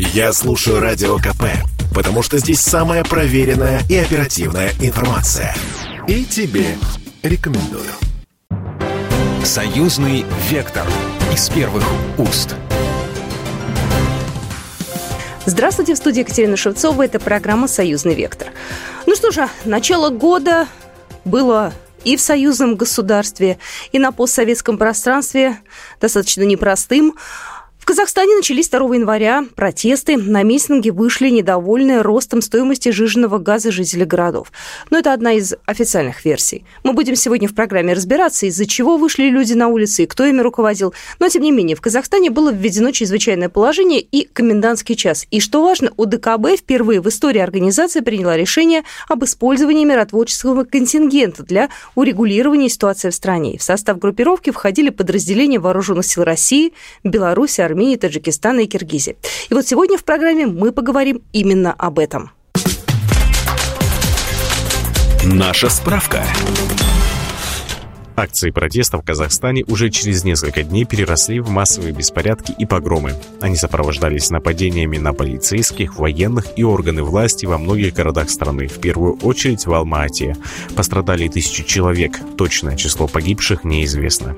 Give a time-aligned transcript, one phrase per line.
[0.00, 1.42] Я слушаю Радио КП,
[1.92, 5.56] потому что здесь самая проверенная и оперативная информация.
[6.06, 6.76] И тебе
[7.24, 7.90] рекомендую.
[9.42, 10.86] Союзный вектор
[11.34, 11.84] из первых
[12.16, 12.54] уст.
[15.46, 17.02] Здравствуйте, в студии Екатерина Шевцова.
[17.02, 18.52] Это программа «Союзный вектор».
[19.04, 20.68] Ну что же, начало года
[21.24, 21.72] было
[22.04, 23.58] и в союзном государстве,
[23.90, 25.58] и на постсоветском пространстве
[26.00, 27.16] достаточно непростым.
[27.88, 30.18] Казахстане начались 2 января протесты.
[30.18, 34.52] На митинги вышли недовольные ростом стоимости жиженного газа жители городов.
[34.90, 36.66] Но это одна из официальных версий.
[36.84, 40.42] Мы будем сегодня в программе разбираться, из-за чего вышли люди на улицы и кто ими
[40.42, 40.92] руководил.
[41.18, 45.26] Но, тем не менее, в Казахстане было введено чрезвычайное положение и комендантский час.
[45.30, 51.70] И, что важно, УДКБ впервые в истории организации приняла решение об использовании миротворческого контингента для
[51.94, 53.56] урегулирования ситуации в стране.
[53.56, 59.16] В состав группировки входили подразделения вооруженных сил России, Беларуси, Армении, Армении, Таджикистана и Киргизии.
[59.50, 62.30] И вот сегодня в программе мы поговорим именно об этом.
[65.24, 66.24] Наша справка.
[68.16, 73.14] Акции протеста в Казахстане уже через несколько дней переросли в массовые беспорядки и погромы.
[73.40, 79.18] Они сопровождались нападениями на полицейских, военных и органы власти во многих городах страны, в первую
[79.22, 80.36] очередь в Алма-Ате.
[80.74, 84.34] Пострадали тысячи человек, точное число погибших неизвестно.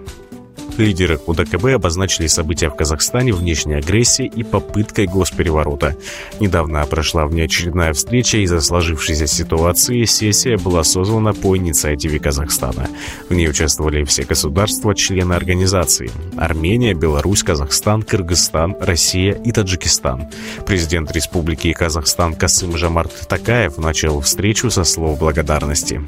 [0.78, 5.96] Лидеры УДКБ обозначили события в Казахстане внешней агрессией и попыткой госпереворота.
[6.40, 10.04] Недавно прошла внеочередная встреча из-за сложившейся ситуации.
[10.04, 12.88] Сессия была созвана по инициативе Казахстана.
[13.28, 16.10] В ней участвовали все государства, члены организации.
[16.36, 20.28] Армения, Беларусь, Казахстан, Кыргызстан, Россия и Таджикистан.
[20.66, 26.00] Президент Республики Казахстан Касым Жамарт Такаев начал встречу со слов благодарности.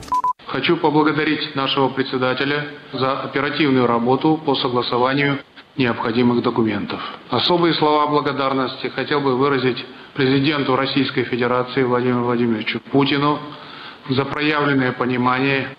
[0.53, 5.39] Хочу поблагодарить нашего председателя за оперативную работу по согласованию
[5.79, 7.01] необходимых документов.
[7.31, 13.39] Особые слова благодарности хотел бы выразить президенту Российской Федерации Владимиру Владимировичу Путину
[14.11, 15.75] за проявленное понимание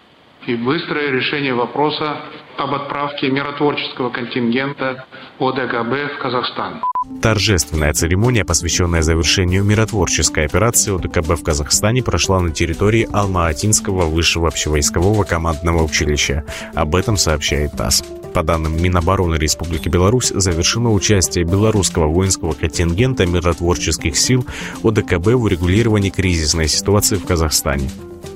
[0.48, 2.18] и быстрое решение вопроса
[2.58, 5.06] об отправке миротворческого контингента
[5.40, 6.82] ОДКБ в Казахстан.
[7.22, 15.24] Торжественная церемония, посвященная завершению миротворческой операции ОДКБ в Казахстане, прошла на территории Алма-Атинского высшего общевойскового
[15.24, 16.46] командного училища.
[16.76, 18.04] Об этом сообщает ТАСС.
[18.34, 24.46] По данным Минобороны Республики Беларусь, завершено участие белорусского воинского контингента миротворческих сил
[24.84, 27.90] ОДКБ в урегулировании кризисной ситуации в Казахстане.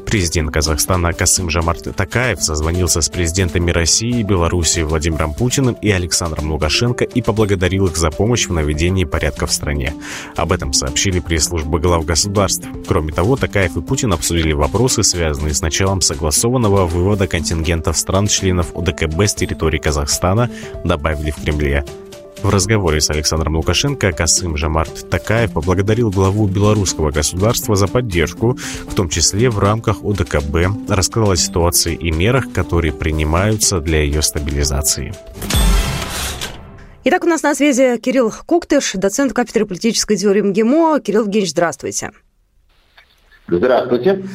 [0.07, 6.49] Президент Казахстана Касым Жамарт Такаев созвонился с президентами России и Беларуси Владимиром Путиным и Александром
[6.49, 9.93] Лукашенко и поблагодарил их за помощь в наведении порядка в стране.
[10.37, 12.65] Об этом сообщили пресс-службы глав государств.
[12.87, 19.23] Кроме того, Такаев и Путин обсудили вопросы, связанные с началом согласованного вывода контингентов стран-членов ОДКБ
[19.23, 20.49] с территории Казахстана,
[20.85, 21.83] добавили в Кремле.
[22.43, 28.93] В разговоре с Александром Лукашенко Касым Жамарт Такаев поблагодарил главу белорусского государства за поддержку, в
[28.93, 35.13] том числе в рамках ОДКБ, рассказал о ситуации и мерах, которые принимаются для ее стабилизации.
[37.05, 40.99] Итак, у нас на связи Кирилл Коктыш, доцент кафедры политической теории МГИМО.
[40.99, 42.11] Кирилл Евгеньевич, здравствуйте.
[43.47, 44.27] Здравствуйте.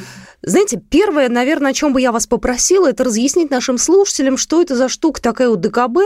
[0.42, 4.74] Знаете, первое, наверное, о чем бы я вас попросила, это разъяснить нашим слушателям, что это
[4.74, 5.98] за штука такая УДКБ,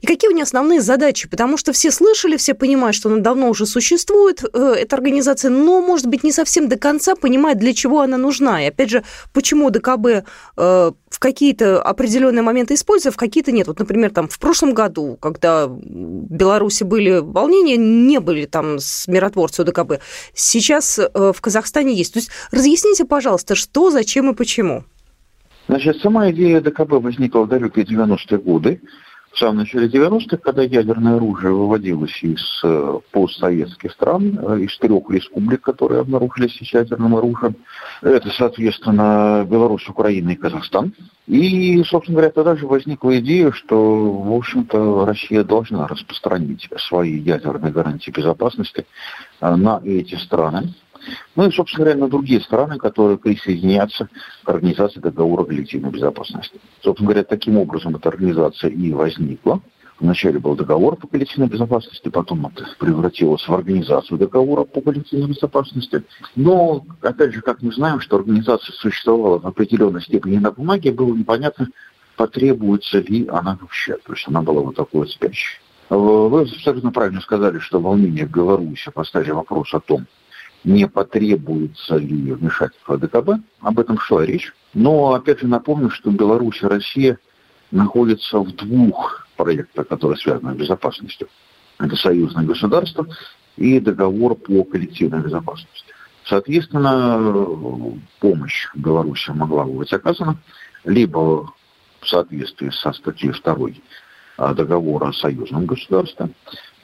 [0.00, 1.28] и какие у нее основные задачи?
[1.28, 5.80] Потому что все слышали, все понимают, что она давно уже существует, э, эта организация, но,
[5.80, 8.62] может быть, не совсем до конца понимает, для чего она нужна.
[8.62, 9.02] И, опять же,
[9.32, 10.22] почему ДКБ э,
[10.56, 13.66] в какие-то определенные моменты используется, в какие-то нет.
[13.66, 19.06] Вот, например, там в прошлом году, когда в Беларуси были волнения, не были там с
[19.08, 20.00] миротворцем ДКБ.
[20.34, 22.14] Сейчас э, в Казахстане есть.
[22.14, 24.84] То есть разъясните, пожалуйста, что, зачем и почему.
[25.68, 28.80] Значит, сама идея ДКБ возникла в далекие 90-е годы
[29.32, 35.08] в самом начале 90-х, когда ядерное оружие выводилось из э, постсоветских стран, э, из трех
[35.10, 37.56] республик, которые обнаружились с ядерным оружием.
[38.02, 40.92] Это, соответственно, Беларусь, Украина и Казахстан.
[41.26, 47.72] И, собственно говоря, тогда же возникла идея, что, в общем-то, Россия должна распространить свои ядерные
[47.72, 48.86] гарантии безопасности
[49.40, 50.74] э, на эти страны.
[51.36, 54.08] Ну и, собственно говоря, на другие страны, которые присоединятся
[54.44, 56.60] к организации договора коллективной безопасности.
[56.82, 59.60] Собственно говоря, таким образом эта организация и возникла.
[60.00, 66.02] Вначале был договор по коллективной безопасности, потом это превратилось в организацию договора по коллективной безопасности.
[66.34, 71.14] Но, опять же, как мы знаем, что организация существовала в определенной степени на бумаге, было
[71.14, 71.68] непонятно,
[72.16, 73.96] потребуется ли она вообще.
[74.04, 75.60] То есть она была вот такой вот спящей.
[75.88, 80.06] Вы абсолютно правильно сказали, что волнение в Беларуси поставили вопрос о том,
[80.64, 83.42] не потребуется ли вмешательство ДКБ.
[83.60, 84.52] Об этом шла речь.
[84.74, 87.18] Но, опять же, напомню, что Беларусь и Россия
[87.70, 91.28] находятся в двух проектах, которые связаны с безопасностью.
[91.78, 93.06] это союзное государство,
[93.56, 95.92] и договор по коллективной безопасности.
[96.24, 100.38] Соответственно, помощь Беларуси могла бы быть оказана
[100.84, 101.52] либо
[102.00, 103.56] в соответствии со статьей 2
[104.38, 106.30] а, договора о союзном государстве,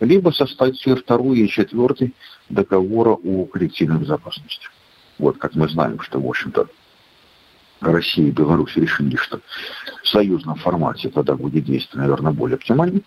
[0.00, 2.12] либо со статьей 2 и 4
[2.48, 4.68] договора о коллективной безопасности.
[5.18, 6.68] Вот как мы знаем, что, в общем-то,
[7.80, 9.40] Россия и Беларусь решили, что
[10.02, 13.04] в союзном формате тогда будет действие, наверное, более оптимальным.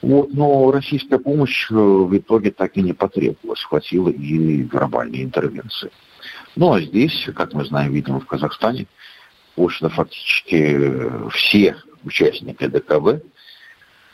[0.00, 5.90] Вот, но российская помощь э, в итоге так и не потребовалась, хватило и глобальной интервенции.
[6.54, 8.86] Ну а здесь, как мы знаем, видимо, в Казахстане,
[9.56, 13.22] в общем фактически э, все участники ДКВ,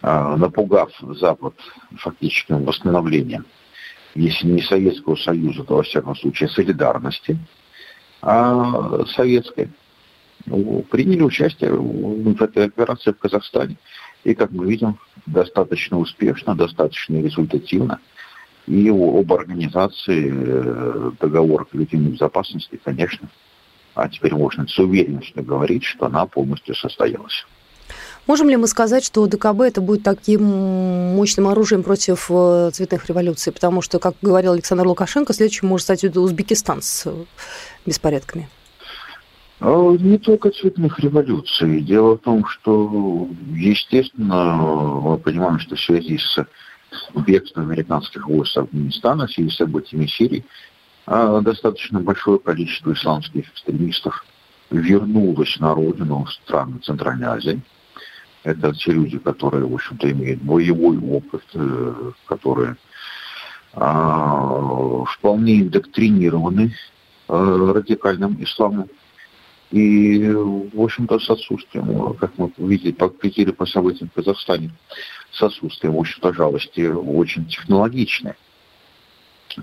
[0.05, 1.55] напугав Запад
[1.97, 3.47] фактическим восстановлением,
[4.15, 7.39] если не Советского Союза, то, во всяком случае, солидарности
[8.27, 9.69] а советской,
[10.47, 13.77] ну, приняли участие в этой операции в Казахстане.
[14.25, 18.01] И, как мы видим, достаточно успешно, достаточно результативно.
[18.67, 23.29] И об организации э, договора коллективной безопасности, конечно,
[23.95, 27.47] а теперь можно с уверенностью говорить, что она полностью состоялась.
[28.27, 33.53] Можем ли мы сказать, что ДКБ это будет таким мощным оружием против э, цветных революций?
[33.53, 37.13] Потому что, как говорил Александр Лукашенко, следующим может стать Узбекистан с э,
[37.85, 38.49] беспорядками.
[39.61, 41.83] А, не только цветных революций.
[41.83, 46.47] Дело в том, что, естественно, мы понимаем, что в связи с
[47.15, 50.45] бегством американских войск Афганистана, в связи с событиями Сирии,
[51.07, 54.25] достаточно большое количество исламских экстремистов
[54.71, 57.61] вернулось на родину страны Центральной Азии.
[58.45, 62.77] Это те люди, которые, в общем-то, имеют боевой опыт, э, которые
[63.73, 66.75] а, вполне индоктринированы
[67.29, 68.89] э, радикальным исламом.
[69.71, 74.71] И, в общем-то, с отсутствием, как мы видели по, видели по событиям в Казахстане,
[75.33, 78.35] с отсутствием, в общем-то, жалости очень технологичной.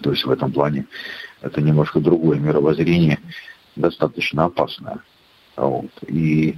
[0.01, 0.87] То есть в этом плане
[1.41, 3.19] это немножко другое мировоззрение,
[3.75, 4.99] достаточно опасное.
[5.55, 5.91] Вот.
[6.07, 6.57] И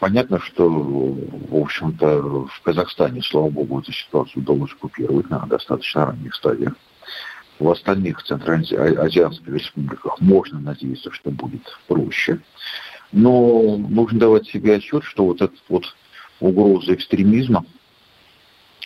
[0.00, 6.34] понятно, что, в общем-то, в Казахстане, слава богу, эту ситуацию удалось купировать на достаточно ранних
[6.34, 6.74] стадиях
[7.60, 12.40] в остальных центральноазиатских республиках можно надеяться, что будет проще.
[13.12, 15.84] Но нужно давать себе отчет, что вот эта вот
[16.40, 17.66] угроза экстремизма,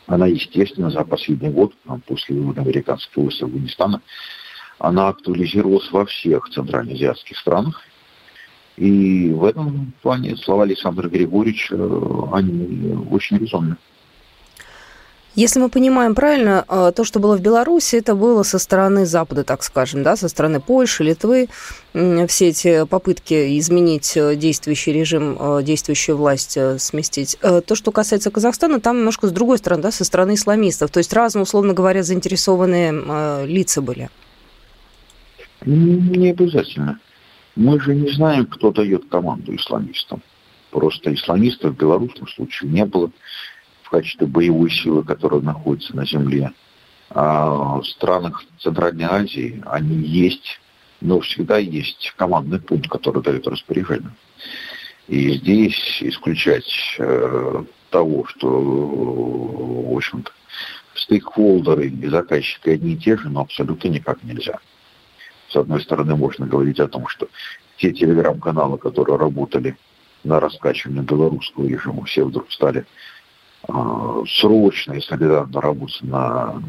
[0.06, 1.72] она, естественно, за последний год,
[2.06, 4.02] после вывода американских войск Афганистана,
[4.78, 7.80] она актуализировалась во всех центральноазиатских странах.
[8.76, 11.76] И в этом плане слова Александра Григорьевича,
[12.32, 13.76] они очень резонны.
[15.36, 19.42] Если мы понимаем правильно, э, то, что было в Беларуси, это было со стороны Запада,
[19.42, 21.48] так скажем, да, со стороны Польши, Литвы,
[21.92, 27.36] все эти попытки изменить э, действующий режим, э, действующую власть сместить.
[27.40, 30.92] То, что касается Казахстана, там немножко с другой стороны, да, со стороны исламистов.
[30.92, 34.10] То есть разные, условно говоря, заинтересованные лица были.
[35.64, 37.00] Не обязательно.
[37.56, 40.22] Мы же не знаем, кто дает команду исламистам.
[40.70, 43.10] Просто исламистов в белорусском случае не было
[43.82, 46.52] в качестве боевой силы, которая находится на земле.
[47.10, 50.60] А в странах Центральной Азии они есть,
[51.00, 54.10] но всегда есть командный пункт, который дает распоряжение.
[55.06, 60.32] И здесь исключать э, того, что, в общем-то,
[60.94, 64.58] стейкхолдеры и заказчики одни и те же, но абсолютно никак нельзя.
[65.54, 67.28] С одной стороны, можно говорить о том, что
[67.76, 69.76] те телеграм-каналы, которые работали
[70.24, 72.84] на раскачивание белорусского режима, все вдруг стали
[73.68, 76.60] а, срочно и солидарно работать на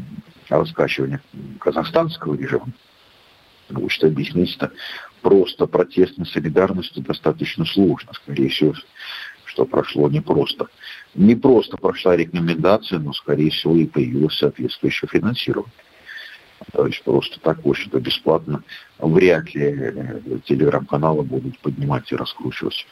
[0.48, 1.20] раскачивание
[1.58, 2.68] казахстанского режима,
[3.66, 4.70] потому что объяснить это
[5.20, 8.12] просто протестной солидарностью достаточно сложно.
[8.12, 8.74] Скорее всего,
[9.46, 10.68] что прошло не просто.
[11.16, 15.72] Не просто прошла рекомендация, но, скорее всего, и появилось соответствующее финансирование.
[16.72, 18.62] То есть просто так, в общем-то, бесплатно
[18.98, 22.86] вряд ли э, телеграм-каналы будут поднимать и раскручивать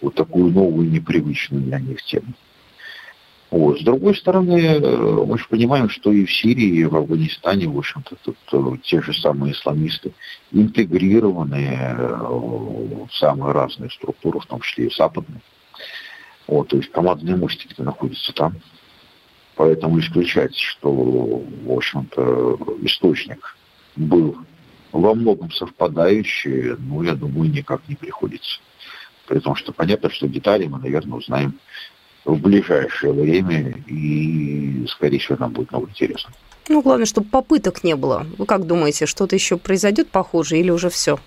[0.00, 2.34] вот такую новую, непривычную для них тему.
[3.50, 3.80] Вот.
[3.80, 7.78] С другой стороны, э, мы же понимаем, что и в Сирии, и в Афганистане, в
[7.78, 10.12] общем-то, тут э, те же самые исламисты
[10.52, 15.40] интегрированные э, в самые разные структуры, в том числе и западные.
[16.46, 18.54] Вот, то есть командные мостики находятся там.
[19.58, 23.56] Поэтому исключать, что, в общем-то, источник
[23.96, 24.36] был
[24.92, 28.60] во многом совпадающий, ну, я думаю, никак не приходится.
[29.26, 31.58] При том, что понятно, что детали мы, наверное, узнаем
[32.24, 36.32] в ближайшее время, и, скорее всего, нам будет много интересно.
[36.68, 38.28] Ну, главное, чтобы попыток не было.
[38.38, 41.18] Вы как думаете, что-то еще произойдет похоже или уже все?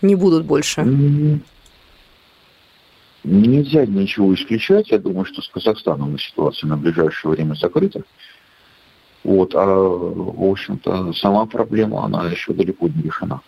[0.00, 0.80] Не будут больше?
[3.22, 4.90] Нельзя ничего исключать.
[4.90, 8.02] Я думаю, что с Казахстаном ситуация на ближайшее время закрыта.
[9.22, 13.42] Вот, а, в общем-то, сама проблема, она еще далеко не решена.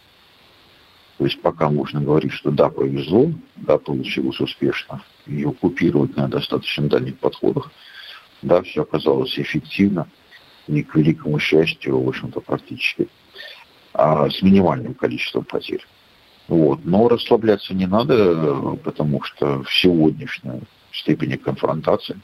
[1.17, 6.89] То есть пока можно говорить, что да, повезло, да, получилось успешно, и оккупировать на достаточно
[6.89, 7.71] дальних подходах,
[8.43, 10.09] да, все оказалось эффективно,
[10.67, 13.09] и к великому счастью, в общем-то, практически,
[13.95, 15.87] а с минимальным количеством потерь.
[16.49, 16.85] Вот.
[16.85, 22.19] Но расслабляться не надо, потому что в сегодняшней степени конфронтации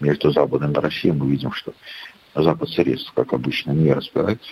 [0.00, 1.72] между Западом и Россией мы видим, что
[2.34, 4.50] Запад средств, как обычно, не разбирается.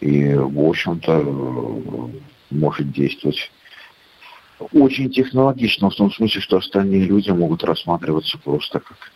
[0.00, 2.10] И, в общем-то,
[2.50, 3.50] может действовать
[4.72, 9.12] очень технологично, в том смысле, что остальные люди могут рассматриваться просто как,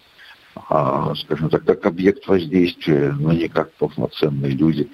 [0.68, 4.90] а, скажем так, как объект воздействия, но не как полноценные люди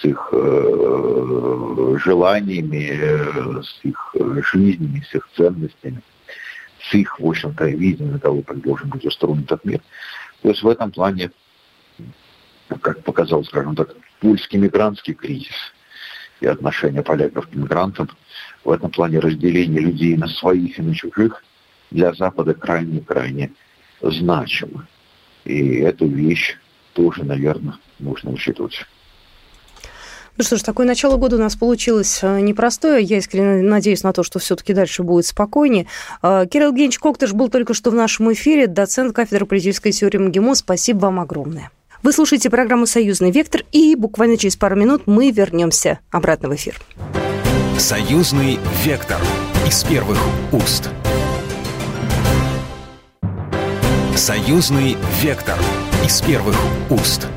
[0.00, 4.14] с их э, желаниями, э, с их
[4.52, 6.00] жизнями, с их ценностями,
[6.80, 9.80] с их, в общем-то, видением того, как должен быть устроен этот мир.
[10.42, 11.30] То есть в этом плане,
[12.80, 15.54] как показал, скажем так, польский мигрантский кризис–
[16.40, 18.08] и отношение поляков к мигрантам.
[18.64, 21.42] В этом плане разделение людей на своих и на чужих
[21.90, 23.52] для Запада крайне-крайне
[24.00, 24.86] значимо.
[25.44, 26.56] И эту вещь
[26.92, 28.84] тоже, наверное, нужно учитывать.
[30.40, 33.04] Ну что ж, такое начало года у нас получилось э, непростое.
[33.04, 35.86] Я искренне надеюсь на то, что все-таки дальше будет спокойнее.
[36.22, 40.54] Э, Кирилл Евгеньевич Коктыш был только что в нашем эфире, доцент кафедры политической теории МГИМО.
[40.54, 41.70] Спасибо вам огромное.
[42.02, 46.80] Вы слушаете программу «Союзный вектор», и буквально через пару минут мы вернемся обратно в эфир.
[47.76, 49.20] «Союзный вектор»
[49.68, 50.18] из первых
[50.52, 50.88] уст.
[54.16, 55.58] «Союзный вектор»
[56.02, 56.56] из первых
[56.88, 57.28] уст.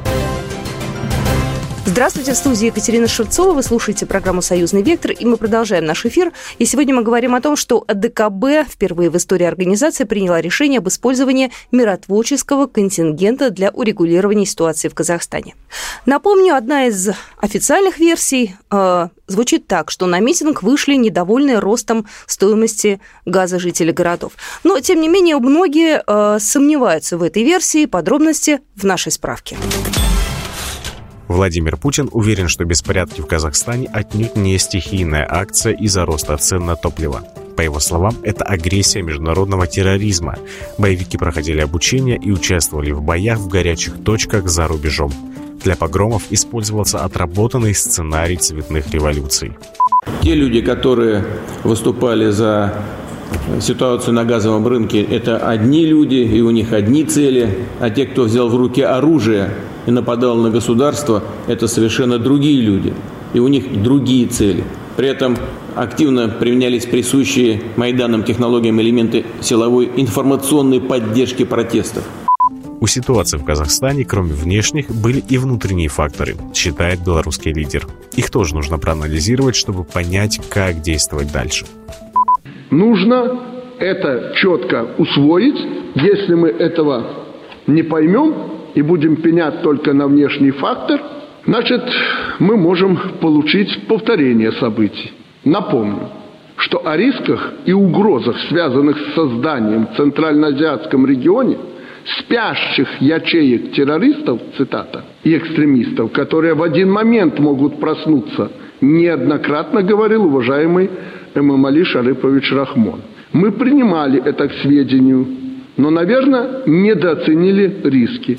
[1.85, 3.51] Здравствуйте, в студии Екатерина Шевцова.
[3.53, 6.31] Вы слушаете программу «Союзный вектор», и мы продолжаем наш эфир.
[6.57, 10.87] И сегодня мы говорим о том, что ДКБ впервые в истории организации приняла решение об
[10.87, 15.55] использовании миротворческого контингента для урегулирования ситуации в Казахстане.
[16.05, 17.09] Напомню, одна из
[17.41, 24.31] официальных версий э, звучит так, что на митинг вышли недовольные ростом стоимости газа жители городов.
[24.63, 27.87] Но, тем не менее, многие э, сомневаются в этой версии.
[27.87, 29.57] Подробности в нашей справке.
[31.33, 36.75] Владимир Путин уверен, что беспорядки в Казахстане отнюдь не стихийная акция из-за роста цен на
[36.75, 37.23] топливо.
[37.57, 40.37] По его словам, это агрессия международного терроризма.
[40.77, 45.11] Боевики проходили обучение и участвовали в боях в горячих точках за рубежом.
[45.63, 49.57] Для погромов использовался отработанный сценарий цветных революций.
[50.21, 51.25] Те люди, которые
[51.63, 52.75] выступали за
[53.61, 58.23] ситуацию на газовом рынке, это одни люди, и у них одни цели, а те, кто
[58.23, 59.51] взял в руки оружие
[59.85, 62.93] и нападал на государство, это совершенно другие люди,
[63.33, 64.63] и у них другие цели.
[64.95, 65.37] При этом
[65.75, 72.03] активно применялись присущие Майданам технологиям элементы силовой информационной поддержки протестов.
[72.79, 77.87] У ситуации в Казахстане, кроме внешних, были и внутренние факторы, считает белорусский лидер.
[78.15, 81.65] Их тоже нужно проанализировать, чтобы понять, как действовать дальше.
[82.73, 83.39] Нужно
[83.77, 85.59] это четко усвоить.
[85.93, 87.03] Если мы этого
[87.67, 88.33] не поймем
[88.73, 90.99] и будем пенять только на внешний фактор,
[91.45, 91.83] значит,
[92.39, 95.11] мы можем получить повторение событий.
[95.45, 96.09] Напомню,
[96.57, 101.57] что о рисках и угрозах, связанных с созданием в Центральноазиатском регионе
[102.19, 108.51] спящих ячеек террористов, цитата, и экстремистов, которые в один момент могут проснуться,
[108.81, 110.89] неоднократно говорил уважаемый
[111.35, 113.01] Эмамали Шарыпович Рахмон.
[113.31, 115.27] Мы принимали это к сведению,
[115.77, 118.37] но, наверное, недооценили риски.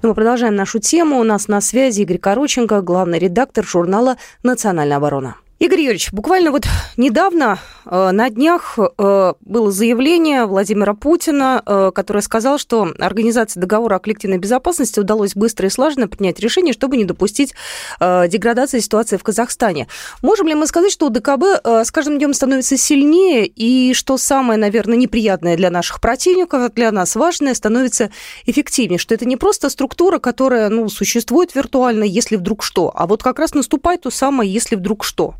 [0.00, 1.18] Но ну, мы продолжаем нашу тему.
[1.18, 5.36] У нас на связи Игорь Короченко, главный редактор журнала «Национальная оборона».
[5.58, 12.22] Игорь Юрьевич, буквально вот недавно, э, на днях, э, было заявление Владимира Путина, э, который
[12.22, 17.04] сказал, что Организации договора о коллективной безопасности удалось быстро и слаженно принять решение, чтобы не
[17.04, 17.54] допустить
[18.00, 19.88] деградации ситуации в Казахстане.
[20.22, 24.96] Можем ли мы сказать, что ДКБ с каждым днем становится сильнее, и что самое, наверное,
[24.96, 28.10] неприятное для наших противников, для нас важное, становится
[28.46, 28.98] эффективнее?
[28.98, 33.38] Что это не просто структура, которая ну, существует виртуально, если вдруг что, а вот как
[33.38, 35.34] раз наступает то самое, если вдруг что?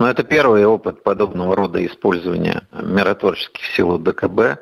[0.00, 4.58] Но это первый опыт подобного рода использования миротворческих сил ДКБ.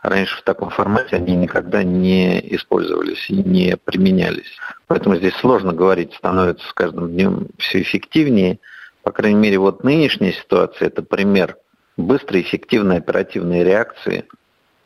[0.00, 4.56] Раньше в таком формате они никогда не использовались и не применялись.
[4.86, 8.60] Поэтому здесь сложно говорить, становится с каждым днем все эффективнее.
[9.02, 11.58] По крайней мере, вот нынешняя ситуация– это пример
[11.98, 14.24] быстрой, эффективной, оперативной реакции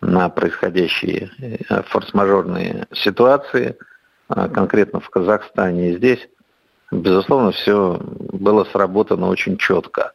[0.00, 3.76] на происходящие э, форс-мажорные ситуации,
[4.28, 6.28] а конкретно в Казахстане и здесь.
[6.90, 10.12] Безусловно, все было сработано очень четко.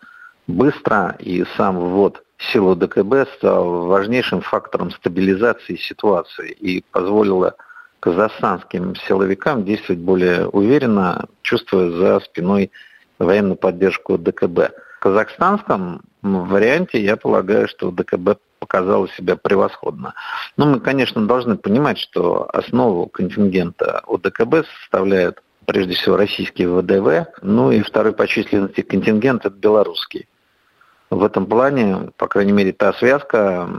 [0.48, 7.56] Быстро и сам ввод силы ДКБ стал важнейшим фактором стабилизации ситуации и позволило
[8.00, 12.72] казахстанским силовикам действовать более уверенно, чувствуя за спиной
[13.20, 14.72] военную поддержку ДКБ.
[14.98, 20.14] В казахстанском варианте я полагаю, что ДКБ показала себя превосходно.
[20.58, 27.72] Но мы, конечно, должны понимать, что основу контингента ОДКБ составляют прежде всего российские ВДВ, ну
[27.72, 30.28] и второй по численности контингент– это белорусский.
[31.10, 33.70] В этом плане, по крайней мере, та связка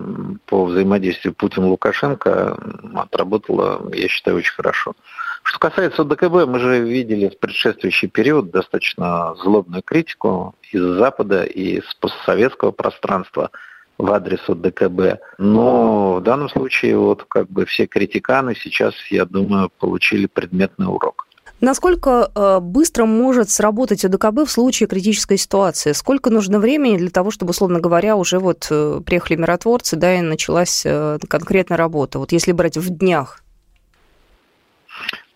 [0.47, 2.57] по взаимодействию Путин-Лукашенко
[2.95, 4.95] отработала, я считаю, очень хорошо.
[5.43, 11.77] Что касается ОДКБ, мы же видели в предшествующий период достаточно злобную критику из Запада и
[11.81, 13.51] из постсоветского пространства
[13.99, 15.21] в адрес ОДКБ.
[15.37, 21.27] Но в данном случае вот как бы все критиканы сейчас, я думаю, получили предметный урок.
[21.63, 25.93] Насколько э, быстро может сработать ОДКБ в случае критической ситуации?
[25.93, 30.23] Сколько нужно времени для того, чтобы, условно говоря, уже вот э, приехали миротворцы, да, и
[30.23, 32.19] началась э, конкретная работа?
[32.19, 33.45] Вот если брать в днях.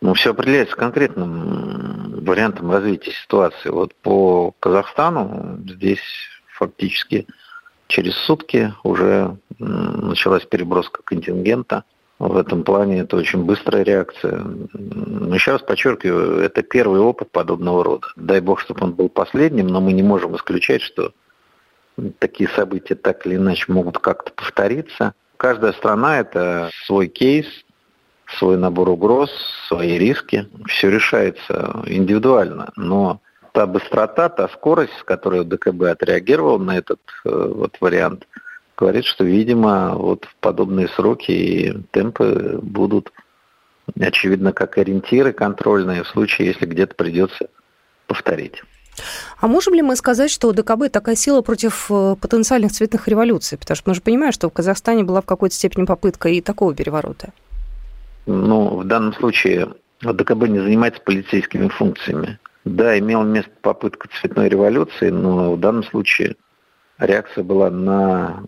[0.00, 3.68] Ну, все определяется конкретным вариантом развития ситуации.
[3.68, 6.02] Вот по Казахстану здесь
[6.49, 7.28] фактически
[7.87, 11.85] через сутки уже началась переброска контингента–
[12.19, 14.43] в этом плане это очень быстрая реакция.
[14.73, 18.07] Но еще раз подчеркиваю, это первый опыт подобного рода.
[18.17, 21.13] Дай бог, чтобы он был последним, но мы не можем исключать, что
[22.19, 25.15] такие события так или иначе могут как-то повториться.
[25.37, 27.47] Каждая страна– это свой кейс,
[28.39, 29.31] свой набор угроз,
[29.69, 30.49] свои риски.
[30.67, 32.73] Все решается индивидуально.
[32.77, 33.21] Но
[33.53, 38.27] та быстрота, та скорость, с которой ДКБ отреагировал на этот э, вот вариант–
[38.76, 43.12] говорит, что, видимо, вот в подобные сроки и темпы будут,
[43.99, 47.49] очевидно, как ориентиры контрольные в случае, если где-то придется
[48.06, 48.62] повторить.
[49.40, 53.59] А можем ли мы сказать, что ДКБ такая сила против э, потенциальных цветных революций?
[53.59, 56.75] Потому что мы же понимаем, что в Казахстане была в какой-то степени попытка и такого
[56.75, 57.33] переворота.
[58.25, 62.38] Ну, в данном случае ДКБ не занимается полицейскими функциями.
[62.64, 66.36] Да, имела место попытка цветной революции, но в данном случае
[66.99, 68.43] реакция была на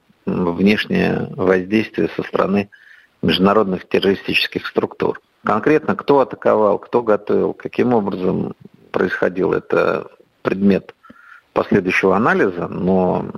[0.54, 2.70] внешнее воздействие со стороны
[3.22, 5.20] международных террористических структур.
[5.44, 8.54] Конкретно кто атаковал, кто готовил, каким образом
[8.90, 10.10] происходил, это
[10.42, 10.94] предмет
[11.52, 13.30] последующего анализа, но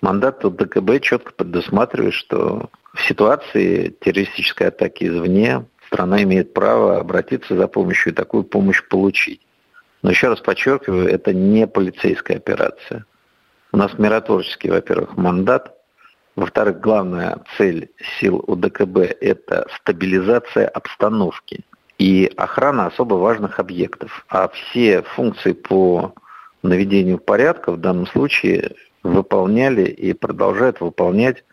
[0.00, 7.66] мандат ДКБ четко предусматривает, что в ситуации террористической атаки извне страна имеет право обратиться за
[7.68, 9.40] помощью и такую помощь получить.
[10.02, 13.04] Но еще раз подчеркиваю, это не полицейская операция.
[13.72, 15.74] У нас миротворческий, во-первых, мандат–
[16.36, 21.64] во-вторых, главная цель сил УДКБ– это стабилизация обстановки
[21.98, 24.24] и охрана особо важных объектов.
[24.28, 26.14] А все функции по
[26.62, 31.44] наведению порядка в данном случае выполняли и продолжают выполнять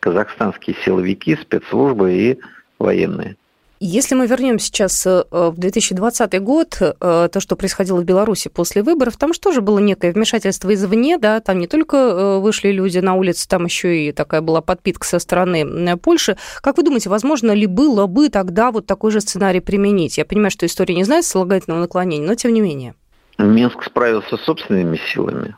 [0.00, 2.40] казахстанские силовики, спецслужбы и
[2.78, 3.36] военные.
[3.80, 8.82] Если мы вернем сейчас э, в 2020 год, э, то, что происходило в Беларуси после
[8.82, 12.98] выборов, там же тоже было некое вмешательство извне, да, там не только э, вышли люди
[12.98, 16.36] на улицы, там еще и такая была подпитка со стороны Польши.
[16.60, 20.18] Как вы думаете, возможно ли было бы тогда вот такой же сценарий применить?
[20.18, 22.94] Я понимаю, что история не знает слагательного наклонения, но тем не менее.
[23.38, 25.54] Минск справился собственными силами,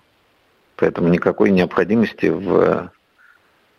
[0.77, 2.93] поэтому никакой необходимости в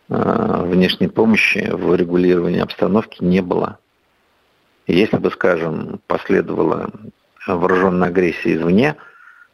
[0.08, 3.78] внешней помощи, в регулировании обстановки не было.
[4.86, 6.90] Если бы, скажем, последовала
[7.46, 8.96] вооруженная агрессия извне,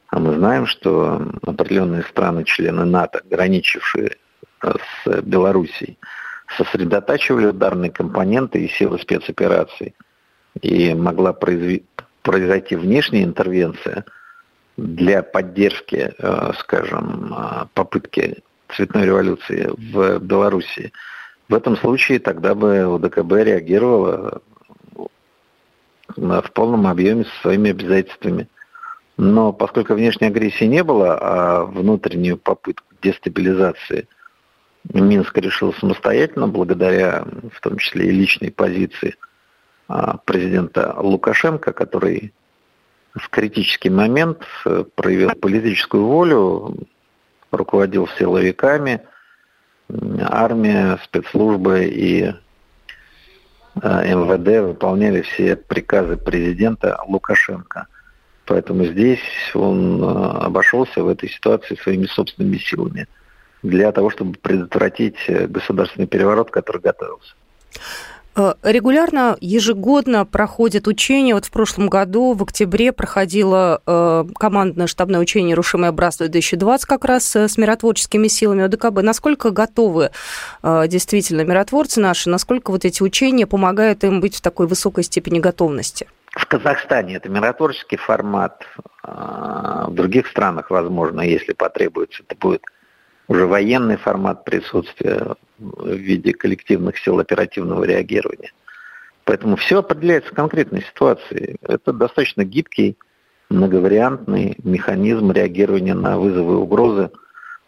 [0.08, 4.16] а мы знаем, что определенные страны-члены НАТО, граничившие
[4.62, 4.72] э,
[5.04, 5.98] с Белоруссией,
[6.56, 9.94] сосредотачивали ударные компоненты и силы спецопераций,
[10.62, 11.34] и могла
[12.22, 14.06] произойти внешняя интервенция
[14.78, 18.38] для поддержки, э, скажем, э, попытки
[18.74, 20.92] цветной революции в Белоруссии,
[21.48, 24.42] в этом случае тогда бы УДКБ реагировала
[26.18, 28.48] в полном объеме со своими обязательствами.
[29.16, 34.06] Но поскольку внешней агрессии не было, а внутреннюю попытку дестабилизации
[34.92, 39.16] Минск решил самостоятельно, благодаря в том числе и личной позиции
[39.88, 42.32] а, президента Лукашенко, который
[43.14, 46.76] в критический момент э, проявил политическую волю,
[47.50, 49.00] руководил силовиками,
[50.20, 52.32] армия, спецслужбы и
[53.82, 57.86] МВД выполняли все приказы президента Лукашенко.
[58.46, 59.20] Поэтому здесь
[59.54, 60.06] он э,
[60.46, 63.06] обошелся в этой ситуации своими собственными силами
[63.62, 67.34] для того, чтобы предотвратить э, государственный переворот, который готовился.
[68.38, 71.34] Э, регулярно, ежегодно проходят учения.
[71.34, 77.34] Вот в прошлом году, в октябре, проходило э, командное штабное учение «Рушимое братство-2020» как раз
[77.34, 79.02] э, с миротворческими силами ОДКБ.
[79.02, 80.10] Насколько готовы
[80.62, 86.06] действительно миротворцы наши, насколько вот эти учения помогают им быть в такой высокой степени готовности?
[86.30, 88.62] В Казахстане это миротворческий формат.
[89.02, 92.62] В других странах, возможно, если потребуется, это будет
[93.28, 98.52] уже военный формат присутствия в виде коллективных сил оперативного реагирования.
[99.24, 101.56] Поэтому все определяется конкретной ситуацией.
[101.62, 102.96] Это достаточно гибкий,
[103.50, 107.10] многовариантный механизм реагирования на вызовы и угрозы,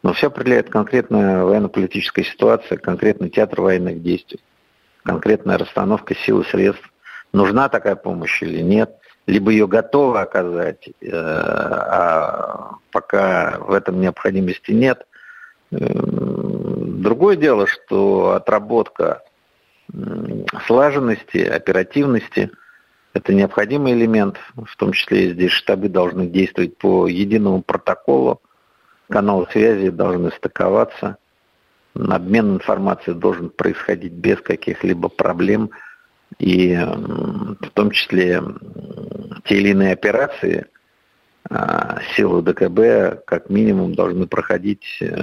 [0.02, 4.40] но все определяет конкретная военно-политическая ситуация, конкретный театр военных действий,
[5.04, 6.90] конкретная расстановка сил и средств.
[7.34, 8.96] Нужна такая помощь или нет,
[9.26, 15.06] либо ее готовы оказать, э, а пока в этом необходимости нет,
[15.70, 19.22] другое дело, что отработка
[20.66, 22.50] слаженности, оперативности–
[23.12, 28.40] это необходимый элемент, в том числе здесь штабы должны действовать по единому протоколу,
[29.08, 31.16] каналы связи должны стыковаться,
[31.94, 35.70] обмен информацией должен происходить без каких-либо проблем,
[36.38, 38.40] и в том числе
[39.44, 40.66] те или иные операции–
[42.14, 45.16] силы ДКБ как минимум должны проходить э,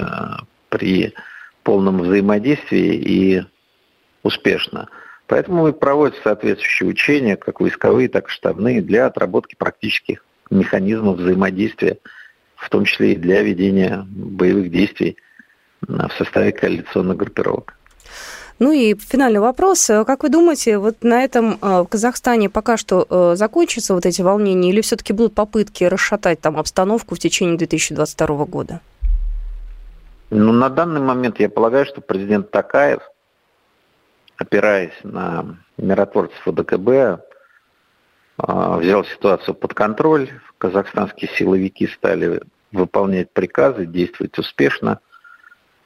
[0.70, 1.14] при
[1.64, 3.44] полном взаимодействии и
[4.24, 4.90] успешно.
[5.28, 11.98] Поэтому и проводятся соответствующие учения, как войсковые, так и штабные, для отработки практических механизмов взаимодействия,
[12.56, 15.18] в том числе и для ведения боевых действий
[15.82, 17.74] в составе коалиционных группировок.
[18.60, 19.90] Ну и финальный вопрос.
[19.90, 24.06] Э, как вы думаете, вот на этом э, в Казахстане пока что э, закончатся вот
[24.06, 28.82] эти волнения или все-таки будут попытки расшатать там обстановку в течение 2022 года?
[30.32, 33.02] Ну, на данный момент я полагаю, что президент Такаев,
[34.38, 37.24] опираясь на миротворцев ОДКБ,
[38.38, 40.30] взял ситуацию под контроль.
[40.58, 42.42] Казахстанские силовики стали
[42.72, 45.00] выполнять приказы, действовать успешно.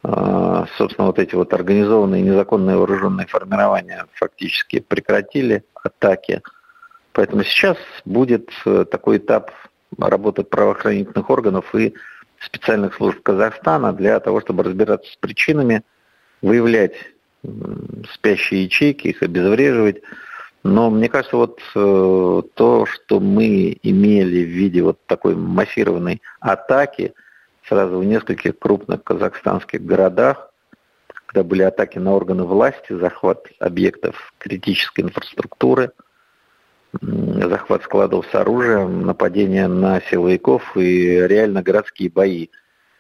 [0.04, 6.42] А, собственно, вот эти вот организованные незаконные вооруженные формирования фактически прекратили атаки.
[7.14, 9.52] Поэтому сейчас будет э, такой этап
[10.00, 11.94] работы правоохранительных органов и
[12.40, 15.84] специальных служб Казахстана для того, чтобы разбираться с причинами,
[16.42, 16.94] выявлять
[18.14, 20.02] спящие ячейки, их обезвреживать.
[20.64, 27.14] Но мне кажется, вот э, то, что мы имели в виде вот такой массированной атаки–
[27.68, 30.52] сразу в нескольких крупных казахстанских городах,
[31.26, 35.92] когда были атаки на органы власти, захват объектов критической инфраструктуры,
[37.02, 42.50] захват складов с оружием, нападение на силовиков и реально городские бои.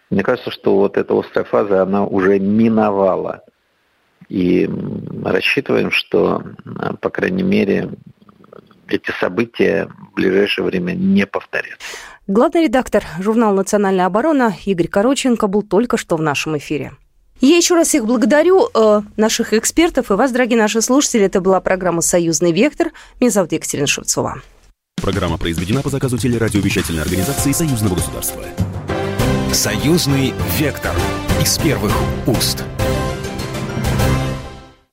[0.10, 3.43] Мне кажется, что вот эта острая фаза, она уже миновала.
[4.30, 4.69] И
[5.26, 6.41] рассчитываем, что,
[7.02, 7.89] по крайней мере,
[8.93, 11.77] эти события в ближайшее время не повторятся.
[12.27, 16.91] Главный редактор журнала «Национальная оборона» Игорь Короченко был только что в нашем эфире.
[17.41, 21.25] Я еще раз всех благодарю, э, наших экспертов и вас, дорогие наши слушатели.
[21.25, 22.91] Это была программа «Союзный вектор».
[23.19, 24.41] Меня зовут Екатерина Шевцова.
[25.01, 28.43] Программа произведена по заказу телерадиовещательной организации Союзного государства.
[29.51, 30.93] «Союзный вектор»
[31.41, 31.93] из первых
[32.27, 32.63] уст.